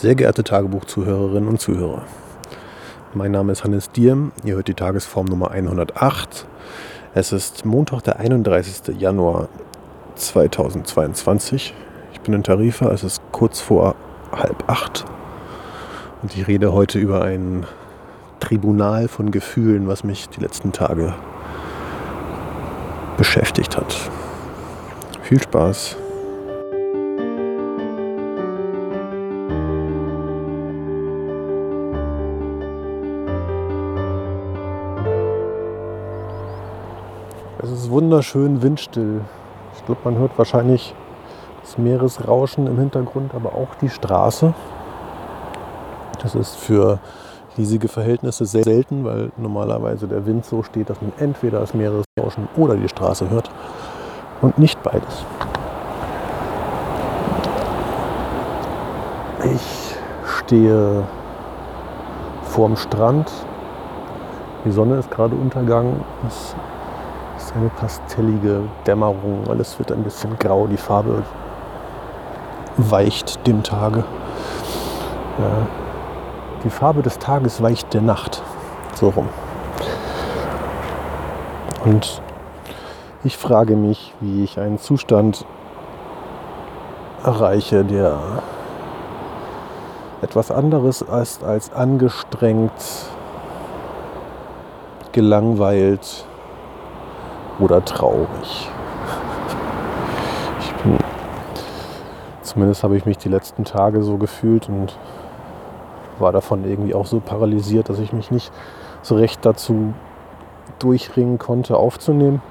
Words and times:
Sehr 0.00 0.14
geehrte 0.14 0.44
Tagebuchzuhörerinnen 0.44 1.48
und 1.48 1.60
Zuhörer, 1.60 2.02
mein 3.14 3.32
Name 3.32 3.50
ist 3.50 3.64
Hannes 3.64 3.90
Diem, 3.90 4.30
ihr 4.44 4.54
hört 4.54 4.68
die 4.68 4.74
Tagesform 4.74 5.26
Nummer 5.26 5.50
108. 5.50 6.46
Es 7.14 7.32
ist 7.32 7.64
Montag, 7.64 8.04
der 8.04 8.20
31. 8.20 8.96
Januar 8.96 9.48
2022. 10.14 11.74
Ich 12.12 12.20
bin 12.20 12.32
in 12.32 12.44
Tarifa, 12.44 12.92
es 12.92 13.02
ist 13.02 13.20
kurz 13.32 13.60
vor 13.60 13.96
halb 14.30 14.70
acht 14.70 15.04
und 16.22 16.32
ich 16.36 16.46
rede 16.46 16.72
heute 16.72 17.00
über 17.00 17.24
ein 17.24 17.66
Tribunal 18.38 19.08
von 19.08 19.32
Gefühlen, 19.32 19.88
was 19.88 20.04
mich 20.04 20.28
die 20.28 20.40
letzten 20.40 20.70
Tage 20.70 21.12
beschäftigt 23.16 23.76
hat. 23.76 23.96
Viel 25.22 25.42
Spaß! 25.42 25.96
Wunderschön 37.98 38.62
windstill. 38.62 39.22
Ich 39.74 39.84
glaube, 39.84 40.02
man 40.04 40.18
hört 40.18 40.38
wahrscheinlich 40.38 40.94
das 41.62 41.78
Meeresrauschen 41.78 42.68
im 42.68 42.78
Hintergrund, 42.78 43.34
aber 43.34 43.54
auch 43.56 43.74
die 43.82 43.88
Straße. 43.88 44.54
Das 46.22 46.36
ist 46.36 46.54
für 46.54 47.00
riesige 47.56 47.88
Verhältnisse 47.88 48.46
sehr 48.46 48.62
selten, 48.62 49.04
weil 49.04 49.32
normalerweise 49.36 50.06
der 50.06 50.24
Wind 50.26 50.44
so 50.44 50.62
steht, 50.62 50.90
dass 50.90 51.02
man 51.02 51.12
entweder 51.18 51.58
das 51.58 51.74
Meeresrauschen 51.74 52.46
oder 52.56 52.76
die 52.76 52.88
Straße 52.88 53.30
hört 53.30 53.50
und 54.42 54.56
nicht 54.58 54.80
beides. 54.84 55.24
Ich 59.42 59.96
stehe 60.38 61.02
vorm 62.44 62.76
Strand. 62.76 63.28
Die 64.64 64.70
Sonne 64.70 64.98
ist 64.98 65.10
gerade 65.10 65.34
untergegangen. 65.34 66.04
Ist 67.48 67.56
eine 67.56 67.70
pastellige 67.70 68.60
Dämmerung. 68.86 69.44
Alles 69.48 69.78
wird 69.78 69.90
ein 69.90 70.02
bisschen 70.02 70.38
grau. 70.38 70.66
Die 70.66 70.76
Farbe 70.76 71.22
weicht 72.76 73.46
dem 73.46 73.62
Tage. 73.62 74.04
Ja. 75.38 75.66
Die 76.62 76.68
Farbe 76.68 77.00
des 77.00 77.18
Tages 77.18 77.62
weicht 77.62 77.94
der 77.94 78.02
Nacht. 78.02 78.42
So 78.94 79.08
rum. 79.08 79.28
Und 81.86 82.20
ich 83.24 83.38
frage 83.38 83.76
mich, 83.76 84.14
wie 84.20 84.44
ich 84.44 84.58
einen 84.58 84.78
Zustand 84.78 85.46
erreiche, 87.24 87.82
der 87.82 88.18
etwas 90.20 90.50
anderes 90.50 91.00
ist 91.00 91.42
als 91.42 91.72
angestrengt, 91.72 92.72
gelangweilt 95.12 96.27
oder 97.58 97.84
traurig. 97.84 98.70
Ich 100.60 100.72
bin, 100.82 100.96
zumindest 102.42 102.84
habe 102.84 102.96
ich 102.96 103.06
mich 103.06 103.18
die 103.18 103.28
letzten 103.28 103.64
Tage 103.64 104.02
so 104.02 104.16
gefühlt 104.16 104.68
und 104.68 104.96
war 106.18 106.32
davon 106.32 106.64
irgendwie 106.64 106.94
auch 106.94 107.06
so 107.06 107.20
paralysiert, 107.20 107.88
dass 107.88 107.98
ich 107.98 108.12
mich 108.12 108.30
nicht 108.30 108.52
so 109.02 109.14
recht 109.14 109.44
dazu 109.44 109.94
durchringen 110.78 111.38
konnte, 111.38 111.76
aufzunehmen. 111.76 112.42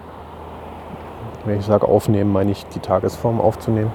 Wenn 1.45 1.59
ich 1.59 1.65
sage 1.65 1.87
aufnehmen, 1.87 2.31
meine 2.31 2.51
ich 2.51 2.65
die 2.67 2.79
Tagesform 2.79 3.39
aufzunehmen. 3.39 3.91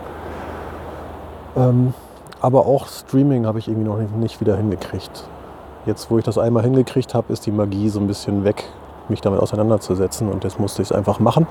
Ähm, 1.56 1.94
aber 2.40 2.66
auch 2.66 2.88
Streaming 2.88 3.46
habe 3.46 3.58
ich 3.58 3.68
irgendwie 3.68 3.88
noch 3.88 3.98
nicht 3.98 4.40
wieder 4.40 4.56
hingekriegt. 4.56 5.24
Jetzt, 5.84 6.10
wo 6.10 6.18
ich 6.18 6.24
das 6.24 6.38
einmal 6.38 6.62
hingekriegt 6.62 7.14
habe, 7.14 7.32
ist 7.32 7.44
die 7.46 7.50
Magie 7.50 7.88
so 7.88 8.00
ein 8.00 8.06
bisschen 8.06 8.44
weg, 8.44 8.64
mich 9.12 9.20
damit 9.20 9.40
auseinanderzusetzen. 9.40 10.28
Und 10.28 10.42
jetzt 10.42 10.58
musste 10.58 10.82
ich 10.82 10.92
einfach 10.92 11.20
machen. 11.20 11.46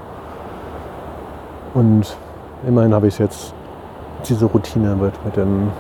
Und 1.74 2.18
immerhin 2.68 2.94
habe 2.94 3.08
ich 3.08 3.18
jetzt 3.18 3.54
diese 4.28 4.46
Routine 4.46 4.96
mit, 4.96 5.14
mit 5.24 5.38
dem 5.38 5.72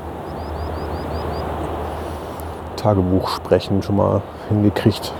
Tagebuch 2.77 3.29
sprechen 3.29 3.81
schon 3.83 3.97
mal 3.97 4.21
hingekriegt, 4.47 5.13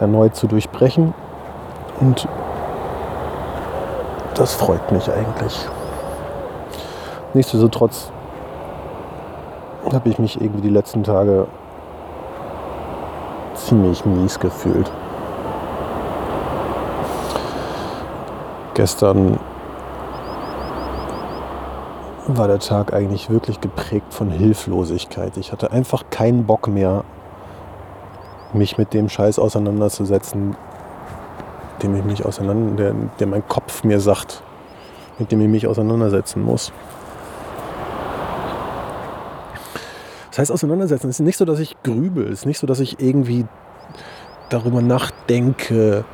erneut 0.00 0.34
zu 0.34 0.46
durchbrechen. 0.46 1.12
Und 2.00 2.26
das 4.34 4.54
freut 4.54 4.90
mich 4.90 5.10
eigentlich. 5.10 5.68
Nichtsdestotrotz 7.34 8.10
habe 9.92 10.08
ich 10.08 10.18
mich 10.18 10.40
irgendwie 10.40 10.62
die 10.62 10.70
letzten 10.70 11.04
Tage 11.04 11.46
ziemlich 13.66 14.04
mies 14.04 14.38
gefühlt. 14.38 14.90
Gestern 18.74 19.38
war 22.26 22.48
der 22.48 22.58
Tag 22.58 22.92
eigentlich 22.94 23.28
wirklich 23.30 23.60
geprägt 23.60 24.14
von 24.14 24.30
Hilflosigkeit. 24.30 25.36
Ich 25.36 25.52
hatte 25.52 25.72
einfach 25.72 26.04
keinen 26.10 26.46
Bock 26.46 26.68
mehr, 26.68 27.04
mich 28.52 28.78
mit 28.78 28.94
dem 28.94 29.08
Scheiß 29.08 29.38
auseinanderzusetzen, 29.38 30.56
dem 31.82 31.96
ich 31.96 32.04
mich 32.04 32.24
auseinander, 32.24 32.76
der, 32.76 32.94
der 33.18 33.26
mein 33.26 33.46
Kopf 33.46 33.84
mir 33.84 34.00
sagt, 34.00 34.42
mit 35.18 35.32
dem 35.32 35.40
ich 35.40 35.48
mich 35.48 35.66
auseinandersetzen 35.66 36.42
muss. 36.42 36.72
Das 40.32 40.38
heißt, 40.38 40.52
auseinandersetzen. 40.52 41.10
Es 41.10 41.20
ist 41.20 41.26
nicht 41.26 41.36
so, 41.36 41.44
dass 41.44 41.58
ich 41.58 41.76
grübel, 41.82 42.24
es 42.24 42.40
ist 42.40 42.46
nicht 42.46 42.58
so, 42.58 42.66
dass 42.66 42.80
ich 42.80 43.00
irgendwie 43.00 43.44
darüber 44.48 44.80
nachdenke, 44.80 46.06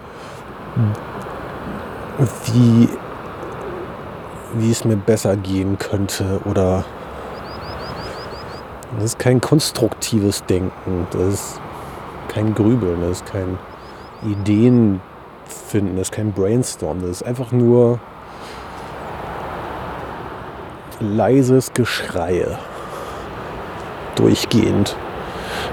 wie 2.47 2.89
wie 4.55 4.73
es 4.73 4.85
mir 4.85 4.97
besser 4.97 5.37
gehen 5.37 5.79
könnte 5.79 6.41
oder 6.47 6.85
das 8.97 9.05
ist 9.05 9.19
kein 9.21 9.41
konstruktives 9.41 10.43
Denken, 10.47 11.07
das 11.13 11.35
ist 11.35 11.61
kein 12.29 12.55
Grübeln, 12.55 13.03
das 13.03 13.21
ist 13.21 13.27
kein 13.27 13.57
Ideen 14.25 15.01
finden, 15.47 15.97
das 15.97 16.09
ist 16.09 16.13
kein 16.13 16.33
Brainstorm, 16.33 17.03
das 17.03 17.11
ist 17.11 17.23
einfach 17.23 17.53
nur 17.53 18.01
leises 20.99 21.73
Geschreie 21.73 22.59
durchgehend. 24.19 24.97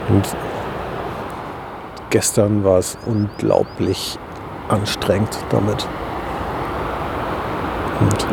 Und 0.10 0.24
gestern 2.10 2.64
war 2.64 2.78
es 2.78 2.98
unglaublich 3.06 4.18
anstrengend 4.70 5.38
damit. 5.50 5.88
Und 8.00 8.26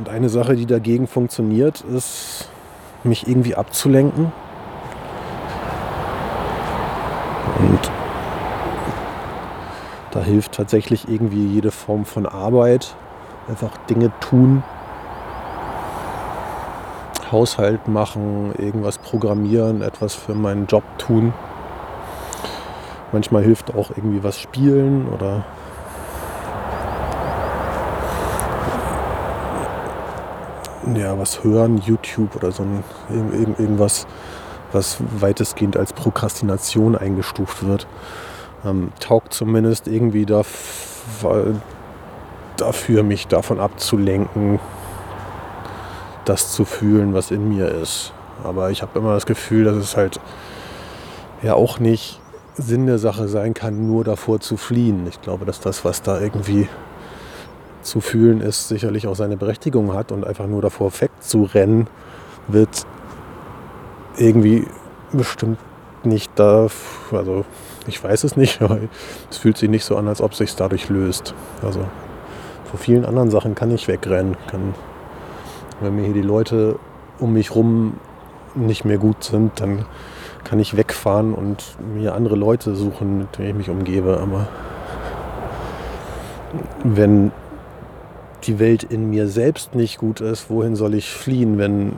Und 0.00 0.08
eine 0.08 0.30
Sache, 0.30 0.56
die 0.56 0.64
dagegen 0.64 1.06
funktioniert, 1.06 1.82
ist, 1.82 2.48
mich 3.04 3.28
irgendwie 3.28 3.54
abzulenken. 3.54 4.32
Und 7.58 7.90
da 10.10 10.19
hilft 10.30 10.52
tatsächlich 10.52 11.08
irgendwie 11.08 11.46
jede 11.46 11.70
Form 11.70 12.04
von 12.04 12.26
Arbeit. 12.26 12.94
Einfach 13.48 13.76
Dinge 13.88 14.12
tun, 14.20 14.62
Haushalt 17.30 17.88
machen, 17.88 18.52
irgendwas 18.58 18.98
programmieren, 18.98 19.82
etwas 19.82 20.14
für 20.14 20.34
meinen 20.34 20.66
Job 20.66 20.84
tun. 20.98 21.32
Manchmal 23.12 23.42
hilft 23.42 23.74
auch 23.74 23.90
irgendwie 23.90 24.22
was 24.22 24.38
spielen 24.38 25.08
oder 25.08 25.44
ja, 30.96 31.18
was 31.18 31.44
hören, 31.44 31.78
YouTube 31.78 32.36
oder 32.36 32.52
so 32.52 32.62
ein, 32.62 32.84
irgendwas, 33.58 34.06
was 34.72 34.98
weitestgehend 35.00 35.76
als 35.76 35.92
Prokrastination 35.92 36.96
eingestuft 36.96 37.66
wird. 37.66 37.86
Ähm, 38.64 38.92
taugt 39.00 39.32
zumindest 39.32 39.88
irgendwie 39.88 40.26
dafür, 40.26 41.54
mich 43.02 43.26
davon 43.26 43.58
abzulenken, 43.58 44.60
das 46.26 46.52
zu 46.52 46.64
fühlen, 46.64 47.14
was 47.14 47.30
in 47.30 47.48
mir 47.48 47.68
ist. 47.68 48.12
Aber 48.44 48.70
ich 48.70 48.82
habe 48.82 48.98
immer 48.98 49.14
das 49.14 49.26
Gefühl, 49.26 49.64
dass 49.64 49.76
es 49.76 49.96
halt 49.96 50.20
ja 51.42 51.54
auch 51.54 51.78
nicht 51.78 52.20
Sinn 52.54 52.86
der 52.86 52.98
Sache 52.98 53.28
sein 53.28 53.54
kann, 53.54 53.86
nur 53.86 54.04
davor 54.04 54.40
zu 54.40 54.58
fliehen. 54.58 55.06
Ich 55.08 55.22
glaube, 55.22 55.46
dass 55.46 55.60
das, 55.60 55.84
was 55.84 56.02
da 56.02 56.20
irgendwie 56.20 56.68
zu 57.82 58.02
fühlen 58.02 58.42
ist, 58.42 58.68
sicherlich 58.68 59.06
auch 59.06 59.16
seine 59.16 59.38
Berechtigung 59.38 59.94
hat 59.94 60.12
und 60.12 60.26
einfach 60.26 60.46
nur 60.46 60.60
davor 60.60 60.92
wegzurennen, 61.00 61.86
wird 62.48 62.84
irgendwie 64.18 64.66
bestimmt 65.12 65.58
nicht 66.04 66.30
da, 66.34 66.66
also 67.10 67.46
Ich 67.86 68.02
weiß 68.02 68.24
es 68.24 68.36
nicht, 68.36 68.62
aber 68.62 68.78
es 69.30 69.38
fühlt 69.38 69.56
sich 69.56 69.68
nicht 69.68 69.84
so 69.84 69.96
an, 69.96 70.08
als 70.08 70.20
ob 70.20 70.34
sich 70.34 70.54
dadurch 70.54 70.88
löst. 70.88 71.34
Also 71.62 71.80
vor 72.64 72.78
vielen 72.78 73.04
anderen 73.04 73.30
Sachen 73.30 73.54
kann 73.54 73.70
ich 73.70 73.88
wegrennen. 73.88 74.36
Kann, 74.48 74.74
wenn 75.80 75.96
mir 75.96 76.04
hier 76.04 76.14
die 76.14 76.22
Leute 76.22 76.78
um 77.18 77.32
mich 77.32 77.54
rum 77.54 77.94
nicht 78.54 78.84
mehr 78.84 78.98
gut 78.98 79.24
sind, 79.24 79.60
dann 79.60 79.84
kann 80.44 80.58
ich 80.58 80.76
wegfahren 80.76 81.34
und 81.34 81.76
mir 81.94 82.14
andere 82.14 82.36
Leute 82.36 82.74
suchen, 82.74 83.18
mit 83.18 83.38
denen 83.38 83.48
ich 83.48 83.54
mich 83.54 83.70
umgebe. 83.70 84.18
Aber 84.20 84.48
wenn 86.82 87.30
die 88.44 88.58
Welt 88.58 88.82
in 88.82 89.10
mir 89.10 89.28
selbst 89.28 89.74
nicht 89.74 89.98
gut 89.98 90.20
ist, 90.20 90.50
wohin 90.50 90.76
soll 90.76 90.94
ich 90.94 91.10
fliehen, 91.10 91.58
wenn 91.58 91.92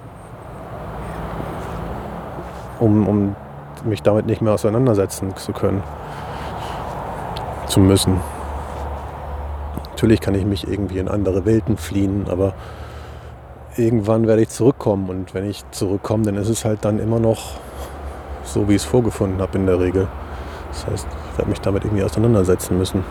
um, 2.81 3.06
um 3.06 3.37
mich 3.87 4.02
damit 4.02 4.26
nicht 4.26 4.43
mehr 4.43 4.55
auseinandersetzen 4.55 5.37
zu 5.37 5.52
können, 5.52 5.82
zu 7.67 7.81
müssen. 7.81 8.20
Natürlich 9.90 10.20
kann 10.20 10.34
ich 10.34 10.44
mich 10.44 10.67
irgendwie 10.67 10.99
in 10.99 11.08
andere 11.08 11.44
Welten 11.44 11.76
fliehen, 11.76 12.26
aber 12.29 12.55
irgendwann 13.76 14.26
werde 14.26 14.43
ich 14.43 14.49
zurückkommen 14.49 15.08
und 15.08 15.34
wenn 15.34 15.49
ich 15.49 15.64
zurückkomme, 15.70 16.25
dann 16.25 16.37
ist 16.37 16.49
es 16.49 16.64
halt 16.64 16.84
dann 16.84 16.99
immer 16.99 17.20
noch 17.20 17.52
so, 18.44 18.69
wie 18.69 18.75
ich 18.75 18.82
es 18.82 18.84
vorgefunden 18.84 19.40
habe 19.40 19.58
in 19.58 19.67
der 19.67 19.79
Regel. 19.79 20.08
Das 20.70 20.87
heißt, 20.87 21.06
ich 21.32 21.38
werde 21.38 21.50
mich 21.50 21.61
damit 21.61 21.84
irgendwie 21.84 22.05
auseinandersetzen 22.05 22.76
müssen. 22.79 23.05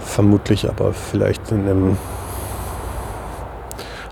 Vermutlich 0.00 0.68
aber 0.68 0.92
vielleicht 0.92 1.52
in 1.52 1.60
einem, 1.60 1.96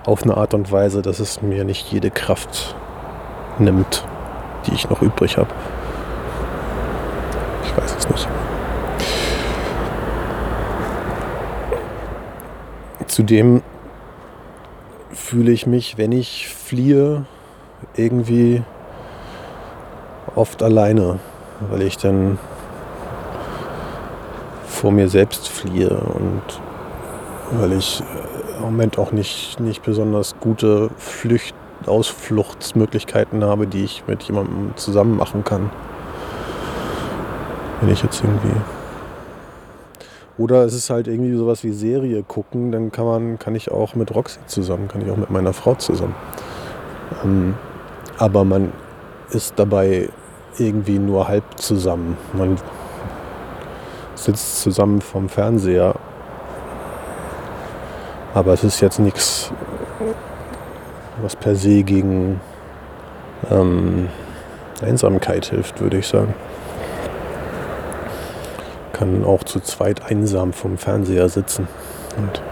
auf 0.05 0.23
eine 0.23 0.37
Art 0.37 0.55
und 0.55 0.71
Weise, 0.71 1.03
dass 1.03 1.19
es 1.19 1.43
mir 1.43 1.65
nicht 1.65 1.91
jede 1.91 2.11
Kraft 2.11 2.77
nimmt, 3.59 4.05
die 4.67 4.75
ich 4.75 4.89
noch 4.89 5.03
übrig 5.03 5.37
habe. 5.37 5.51
Ich 7.65 7.77
weiß 7.77 7.97
es 7.97 8.09
nicht. 8.09 8.29
Zudem 13.07 13.63
fühle 15.13 15.53
ich 15.53 15.67
mich, 15.67 15.99
wenn 15.99 16.13
ich 16.13 16.49
fliehe, 16.49 17.25
irgendwie 17.95 18.63
oft 20.35 20.63
alleine, 20.63 21.19
weil 21.69 21.83
ich 21.83 21.97
dann 21.97 22.39
vor 24.67 24.93
mir 24.93 25.09
selbst 25.09 25.49
fliehe 25.49 25.91
und 25.91 26.43
weil 27.53 27.73
ich 27.73 28.03
im 28.57 28.63
Moment 28.63 28.99
auch 28.99 29.13
nicht, 29.13 29.59
nicht 29.59 29.83
besonders 29.83 30.37
gute 30.41 30.91
Flücht, 30.99 31.55
Ausfluchtsmöglichkeiten 31.89 33.45
habe, 33.45 33.67
die 33.67 33.85
ich 33.85 34.05
mit 34.07 34.23
jemandem 34.23 34.73
zusammen 34.77 35.17
machen 35.17 35.45
kann. 35.45 35.71
Wenn 37.81 37.91
ich 37.91 38.03
jetzt 38.03 38.23
irgendwie. 38.23 38.55
Oder 40.37 40.65
es 40.65 40.75
ist 40.75 40.91
halt 40.91 41.09
irgendwie 41.09 41.37
sowas 41.37 41.65
wie 41.65 41.73
Serie 41.73 42.23
gucken, 42.23 42.71
dann 42.71 42.93
kann 42.93 43.07
man, 43.07 43.39
kann 43.39 43.57
ich 43.57 43.71
auch 43.73 43.95
mit 43.97 44.15
Roxy 44.15 44.39
zusammen, 44.47 44.87
kann 44.87 45.03
ich 45.03 45.11
auch 45.11 45.17
mit 45.17 45.31
meiner 45.31 45.53
Frau 45.53 45.75
zusammen. 45.75 46.15
Ähm, 47.25 47.55
aber 48.19 48.45
man 48.45 48.73
ist 49.31 49.55
dabei 49.57 50.09
irgendwie 50.59 50.99
nur 50.99 51.29
halb 51.29 51.45
zusammen. 51.59 52.17
Man 52.33 52.57
sitzt 54.15 54.61
zusammen 54.61 55.01
vom 55.01 55.29
Fernseher. 55.29 55.95
Aber 58.35 58.53
es 58.53 58.65
ist 58.65 58.81
jetzt 58.81 58.99
nichts, 58.99 59.53
was 61.23 61.37
per 61.37 61.55
se 61.55 61.83
gegen 61.83 62.41
ähm, 63.51 64.09
Einsamkeit 64.83 65.47
hilft, 65.47 65.81
würde 65.81 65.99
ich 65.99 66.07
sagen. 66.07 66.35
Kann 68.93 69.25
auch 69.25 69.45
zu 69.45 69.61
zweit 69.61 70.03
einsam 70.11 70.53
vom 70.53 70.79
Fernseher 70.79 71.29
sitzen. 71.29 71.69
Und 72.17 72.43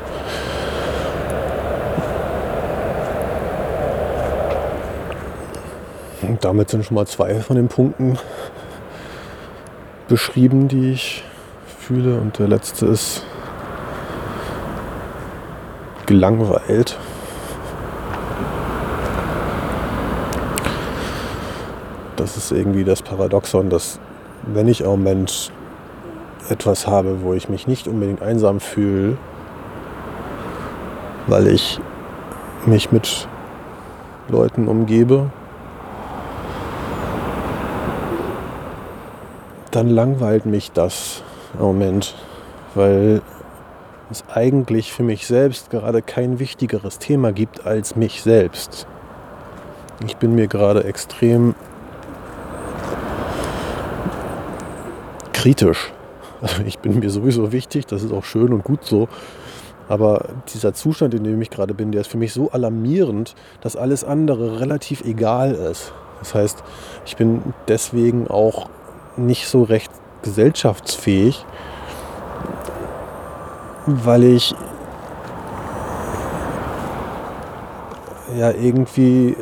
Und 6.28 6.44
damit 6.44 6.70
sind 6.70 6.84
schon 6.84 6.96
mal 6.96 7.06
zwei 7.06 7.36
von 7.36 7.56
den 7.56 7.69
Punkten 7.69 8.19
beschrieben, 10.08 10.69
die 10.69 10.92
ich 10.92 11.24
fühle. 11.78 12.19
Und 12.19 12.38
der 12.38 12.48
letzte 12.48 12.86
ist 12.86 13.22
gelangweilt. 16.06 16.98
Das 22.16 22.38
ist 22.38 22.50
irgendwie 22.50 22.84
das 22.84 23.02
Paradoxon, 23.02 23.68
dass 23.68 24.00
wenn 24.42 24.68
ich 24.68 24.80
im 24.80 24.86
Moment 24.86 25.52
etwas 26.48 26.86
habe, 26.86 27.22
wo 27.22 27.34
ich 27.34 27.48
mich 27.48 27.66
nicht 27.66 27.88
unbedingt 27.88 28.22
einsam 28.22 28.60
fühle, 28.60 29.18
weil 31.26 31.46
ich 31.48 31.78
mich 32.64 32.90
mit 32.90 33.28
Leuten 34.28 34.66
umgebe, 34.66 35.30
dann 39.70 39.90
langweilt 39.90 40.46
mich 40.46 40.72
das 40.72 41.22
im 41.54 41.66
Moment, 41.66 42.14
weil 42.74 43.20
es 44.10 44.24
eigentlich 44.32 44.92
für 44.92 45.02
mich 45.02 45.26
selbst 45.26 45.70
gerade 45.70 46.00
kein 46.00 46.38
wichtigeres 46.38 46.98
Thema 46.98 47.32
gibt 47.32 47.66
als 47.66 47.94
mich 47.94 48.22
selbst. 48.22 48.86
Ich 50.06 50.16
bin 50.16 50.34
mir 50.34 50.46
gerade 50.46 50.84
extrem 50.84 51.54
kritisch. 55.46 55.93
Also 56.43 56.62
ich 56.66 56.81
bin 56.81 56.98
mir 56.98 57.08
sowieso 57.08 57.52
wichtig, 57.52 57.87
das 57.87 58.02
ist 58.02 58.12
auch 58.12 58.25
schön 58.25 58.52
und 58.52 58.64
gut 58.64 58.84
so. 58.84 59.08
Aber 59.88 60.25
dieser 60.52 60.75
Zustand, 60.75 61.14
in 61.14 61.22
dem 61.22 61.40
ich 61.40 61.50
gerade 61.50 61.72
bin, 61.72 61.93
der 61.93 62.00
ist 62.00 62.10
für 62.10 62.19
mich 62.19 62.32
so 62.32 62.50
alarmierend, 62.50 63.37
dass 63.60 63.76
alles 63.76 64.02
andere 64.02 64.58
relativ 64.58 65.04
egal 65.04 65.52
ist. 65.52 65.93
Das 66.19 66.34
heißt, 66.34 66.64
ich 67.04 67.16
bin 67.16 67.54
deswegen 67.69 68.26
auch 68.26 68.69
nicht 69.16 69.46
so 69.46 69.62
recht 69.62 69.93
gesellschaftsfähig, 70.22 71.44
weil 73.87 74.25
ich 74.25 74.52
ja 78.37 78.50
irgendwie, 78.50 79.37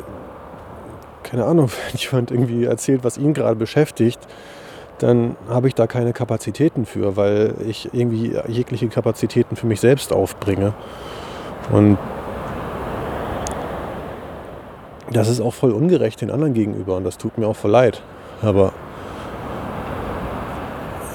keine 1.22 1.46
Ahnung, 1.46 1.70
wenn 1.92 1.98
jemand 1.98 2.30
irgendwie 2.30 2.64
erzählt, 2.64 3.04
was 3.04 3.16
ihn 3.16 3.32
gerade 3.32 3.56
beschäftigt, 3.56 4.20
dann 4.98 5.36
habe 5.48 5.68
ich 5.68 5.74
da 5.74 5.86
keine 5.86 6.12
Kapazitäten 6.12 6.86
für, 6.86 7.16
weil 7.16 7.54
ich 7.66 7.90
irgendwie 7.92 8.36
jegliche 8.48 8.88
Kapazitäten 8.88 9.56
für 9.56 9.66
mich 9.66 9.80
selbst 9.80 10.12
aufbringe. 10.12 10.72
Und 11.72 11.98
das 15.12 15.28
ist 15.28 15.40
auch 15.40 15.54
voll 15.54 15.72
ungerecht 15.72 16.20
den 16.20 16.30
anderen 16.30 16.54
gegenüber 16.54 16.96
und 16.96 17.04
das 17.04 17.18
tut 17.18 17.38
mir 17.38 17.46
auch 17.46 17.56
voll 17.56 17.70
leid. 17.70 18.02
Aber 18.42 18.72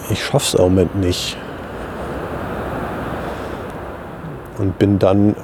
ich 0.09 0.23
schaffe 0.23 0.45
es 0.45 0.53
im 0.55 0.61
Moment 0.61 0.95
nicht. 0.95 1.37
Und 4.57 4.77
bin 4.77 4.99
dann 4.99 5.35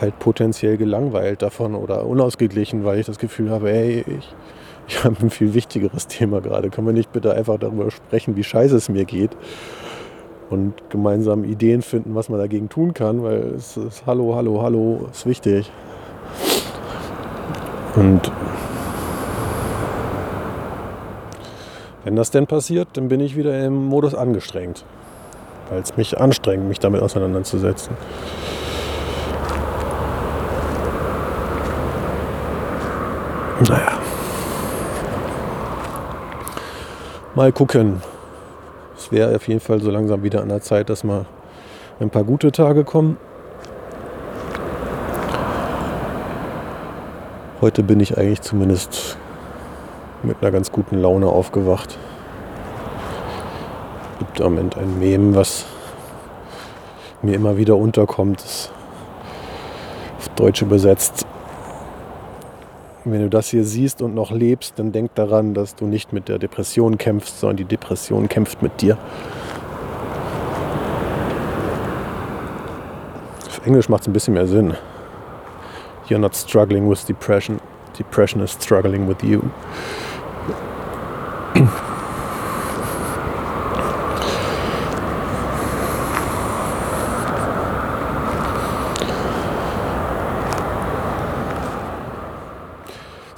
halt 0.00 0.18
potenziell 0.18 0.76
gelangweilt 0.76 1.42
davon 1.42 1.74
oder 1.74 2.04
unausgeglichen, 2.04 2.84
weil 2.84 2.98
ich 3.00 3.06
das 3.06 3.18
Gefühl 3.18 3.50
habe, 3.50 3.70
ey, 3.70 4.04
ich, 4.06 4.34
ich 4.88 5.04
habe 5.04 5.16
ein 5.20 5.30
viel 5.30 5.54
wichtigeres 5.54 6.06
Thema 6.06 6.40
gerade. 6.40 6.70
Können 6.70 6.86
wir 6.86 6.94
nicht 6.94 7.12
bitte 7.12 7.34
einfach 7.34 7.58
darüber 7.58 7.90
sprechen, 7.90 8.36
wie 8.36 8.44
scheiße 8.44 8.76
es 8.76 8.88
mir 8.88 9.04
geht? 9.04 9.36
Und 10.50 10.74
gemeinsam 10.88 11.44
Ideen 11.44 11.82
finden, 11.82 12.14
was 12.14 12.28
man 12.30 12.38
dagegen 12.38 12.68
tun 12.68 12.94
kann, 12.94 13.22
weil 13.22 13.54
es 13.56 13.76
ist 13.76 14.04
Hallo, 14.06 14.34
Hallo, 14.34 14.62
Hallo, 14.62 15.08
ist 15.12 15.26
wichtig. 15.26 15.70
Und 17.94 18.32
Wenn 22.08 22.16
das 22.16 22.30
denn 22.30 22.46
passiert, 22.46 22.88
dann 22.94 23.08
bin 23.08 23.20
ich 23.20 23.36
wieder 23.36 23.66
im 23.66 23.84
Modus 23.84 24.14
angestrengt, 24.14 24.82
weil 25.68 25.82
es 25.82 25.94
mich 25.98 26.18
anstrengt, 26.18 26.66
mich 26.66 26.78
damit 26.78 27.02
auseinanderzusetzen. 27.02 27.94
Naja. 33.68 33.97
Mal 37.38 37.52
gucken. 37.52 38.02
Es 38.96 39.12
wäre 39.12 39.36
auf 39.36 39.46
jeden 39.46 39.60
Fall 39.60 39.80
so 39.80 39.92
langsam 39.92 40.24
wieder 40.24 40.42
an 40.42 40.48
der 40.48 40.60
Zeit, 40.60 40.90
dass 40.90 41.04
mal 41.04 41.24
ein 42.00 42.10
paar 42.10 42.24
gute 42.24 42.50
Tage 42.50 42.82
kommen. 42.82 43.16
Heute 47.60 47.84
bin 47.84 48.00
ich 48.00 48.18
eigentlich 48.18 48.40
zumindest 48.40 49.16
mit 50.24 50.38
einer 50.40 50.50
ganz 50.50 50.72
guten 50.72 50.98
Laune 50.98 51.28
aufgewacht. 51.28 51.96
Es 54.14 54.18
gibt 54.18 54.40
im 54.40 54.44
Moment 54.46 54.76
ein 54.76 54.98
Mem, 54.98 55.36
was 55.36 55.64
mir 57.22 57.36
immer 57.36 57.56
wieder 57.56 57.76
unterkommt. 57.76 58.42
Das 58.42 58.72
auf 60.18 60.28
Deutsch 60.30 60.60
übersetzt 60.60 61.24
wenn 63.04 63.20
du 63.20 63.28
das 63.28 63.48
hier 63.48 63.64
siehst 63.64 64.02
und 64.02 64.14
noch 64.14 64.30
lebst, 64.30 64.78
dann 64.78 64.92
denk 64.92 65.14
daran, 65.14 65.54
dass 65.54 65.74
du 65.74 65.86
nicht 65.86 66.12
mit 66.12 66.28
der 66.28 66.38
Depression 66.38 66.98
kämpfst, 66.98 67.40
sondern 67.40 67.56
die 67.56 67.64
Depression 67.64 68.28
kämpft 68.28 68.62
mit 68.62 68.80
dir. 68.80 68.98
Auf 73.46 73.66
Englisch 73.66 73.88
macht 73.88 74.02
es 74.02 74.08
ein 74.08 74.12
bisschen 74.12 74.34
mehr 74.34 74.46
Sinn. 74.46 74.74
You're 76.08 76.18
not 76.18 76.34
struggling 76.34 76.88
with 76.88 77.04
depression. 77.04 77.60
Depression 77.98 78.42
is 78.42 78.52
struggling 78.52 79.08
with 79.08 79.22
you. 79.22 79.42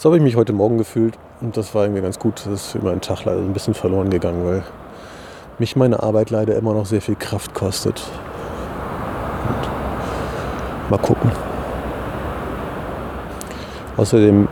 So 0.01 0.09
habe 0.09 0.17
ich 0.17 0.23
mich 0.23 0.35
heute 0.35 0.55
Morgen 0.55 0.79
gefühlt 0.79 1.19
und 1.43 1.59
das 1.59 1.75
war 1.75 1.83
irgendwie 1.83 2.01
ganz 2.01 2.19
gut. 2.19 2.47
Das 2.47 2.69
ist 2.69 2.75
über 2.75 2.91
den 2.91 3.03
Tag 3.03 3.27
leider 3.27 3.39
ein 3.39 3.53
bisschen 3.53 3.75
verloren 3.75 4.09
gegangen, 4.09 4.47
weil 4.47 4.63
mich 5.59 5.77
meine 5.77 6.03
Arbeit 6.03 6.31
leider 6.31 6.57
immer 6.57 6.73
noch 6.73 6.87
sehr 6.87 7.03
viel 7.03 7.17
Kraft 7.17 7.53
kostet. 7.53 8.03
Und 9.47 10.91
mal 10.91 10.97
gucken. 10.97 11.31
Außerdem 13.99 14.49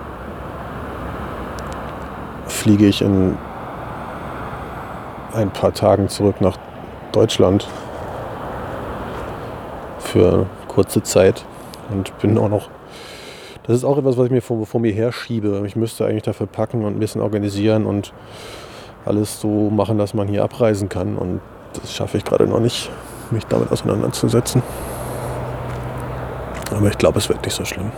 fliege 2.47 2.85
ich 2.85 3.01
in 3.01 3.39
ein 5.33 5.51
paar 5.51 5.73
Tagen 5.73 6.11
zurück 6.11 6.43
nach 6.43 6.59
Deutschland 7.13 7.67
für 9.99 10.45
kurze 10.69 11.03
Zeit 11.03 11.47
und 11.89 12.13
bin 12.19 12.37
auch 12.37 12.51
noch 12.51 12.69
das 13.69 13.77
ist 13.77 13.85
auch 13.85 13.99
etwas, 13.99 14.17
was 14.17 14.25
ich 14.25 14.33
mir 14.33 14.41
vor, 14.41 14.65
vor 14.65 14.81
mir 14.81 14.95
herschiebe. 14.95 15.63
Ich 15.67 15.77
müsste 15.77 16.07
eigentlich 16.07 16.23
dafür 16.23 16.47
packen 16.47 16.87
und 16.87 16.97
ein 16.97 16.99
bisschen 16.99 17.21
organisieren 17.21 17.85
und 17.85 18.15
alles 19.05 19.43
so 19.43 19.69
machen, 19.69 19.99
dass 19.99 20.15
man 20.15 20.27
hier 20.27 20.43
abreisen 20.43 20.89
kann. 20.89 21.17
Und 21.17 21.43
das 21.75 21.93
schaffe 21.93 22.17
ich 22.17 22.25
gerade 22.25 22.47
noch 22.47 22.61
nicht, 22.61 22.91
mich 23.31 23.45
damit 23.45 23.71
auseinanderzusetzen. 23.71 24.63
Aber 26.75 26.89
ich 26.89 26.97
glaube, 26.97 27.19
es 27.19 27.29
wird 27.29 27.45
nicht 27.45 27.55
so 27.55 27.67
schlimm. 27.67 27.93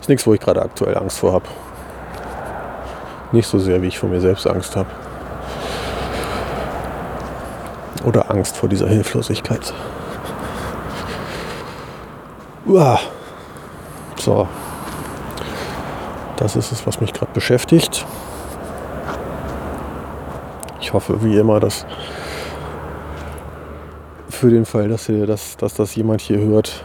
Ist 0.00 0.08
nichts, 0.08 0.28
wo 0.28 0.34
ich 0.34 0.40
gerade 0.40 0.62
aktuell 0.62 0.96
Angst 0.96 1.18
vor 1.18 1.32
habe. 1.32 1.46
Nicht 3.32 3.48
so 3.48 3.58
sehr, 3.58 3.82
wie 3.82 3.88
ich 3.88 3.98
vor 3.98 4.08
mir 4.08 4.20
selbst 4.20 4.46
Angst 4.46 4.76
habe. 4.76 4.90
Oder 8.04 8.30
Angst 8.30 8.56
vor 8.56 8.68
dieser 8.68 8.86
Hilflosigkeit. 8.86 9.74
Uah. 12.64 13.00
So, 14.20 14.46
das 16.36 16.56
ist 16.56 16.72
es, 16.72 16.86
was 16.86 17.00
mich 17.00 17.12
gerade 17.12 17.32
beschäftigt. 17.32 18.06
Ich 20.80 20.92
hoffe, 20.92 21.22
wie 21.22 21.36
immer, 21.36 21.60
dass 21.60 21.86
für 24.28 24.50
den 24.50 24.64
Fall, 24.64 24.88
dass, 24.88 25.08
ihr 25.08 25.26
das, 25.26 25.56
dass 25.56 25.74
das 25.74 25.94
jemand 25.94 26.20
hier 26.20 26.38
hört, 26.38 26.84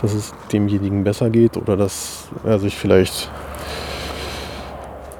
dass 0.00 0.14
es 0.14 0.32
demjenigen 0.52 1.04
besser 1.04 1.28
geht 1.28 1.56
oder 1.56 1.76
dass 1.76 2.28
er 2.44 2.58
sich 2.58 2.76
vielleicht 2.76 3.30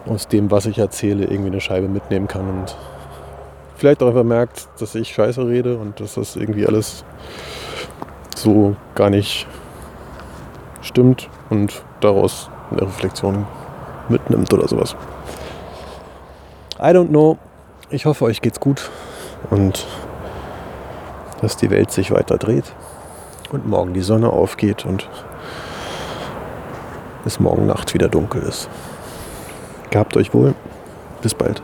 aus 0.06 0.28
dem, 0.28 0.50
was 0.50 0.66
ich 0.66 0.78
erzähle, 0.78 1.24
irgendwie 1.24 1.50
eine 1.50 1.60
Scheibe 1.60 1.88
mitnehmen 1.88 2.26
kann 2.26 2.48
und 2.48 2.76
vielleicht 3.76 4.02
auch 4.02 4.14
einfach 4.14 4.48
dass 4.78 4.94
ich 4.94 5.12
scheiße 5.14 5.46
rede 5.46 5.76
und 5.76 6.00
dass 6.00 6.14
das 6.14 6.36
irgendwie 6.36 6.66
alles 6.66 7.04
so 8.36 8.76
gar 8.94 9.10
nicht 9.10 9.46
stimmt 10.90 11.28
und 11.48 11.82
daraus 12.00 12.50
eine 12.70 12.82
Reflexion 12.82 13.46
mitnimmt 14.08 14.52
oder 14.52 14.68
sowas. 14.68 14.96
I 16.78 16.92
don't 16.92 17.08
know. 17.08 17.38
Ich 17.90 18.06
hoffe, 18.06 18.24
euch 18.24 18.42
geht's 18.42 18.60
gut 18.60 18.90
und 19.50 19.86
dass 21.40 21.56
die 21.56 21.70
Welt 21.70 21.90
sich 21.90 22.10
weiter 22.10 22.36
dreht 22.38 22.72
und 23.50 23.66
morgen 23.66 23.94
die 23.94 24.02
Sonne 24.02 24.30
aufgeht 24.30 24.84
und 24.84 25.08
es 27.24 27.40
morgen 27.40 27.66
Nacht 27.66 27.94
wieder 27.94 28.08
dunkel 28.08 28.42
ist. 28.42 28.68
Gehabt 29.90 30.16
euch 30.16 30.34
wohl. 30.34 30.54
Bis 31.22 31.34
bald. 31.34 31.62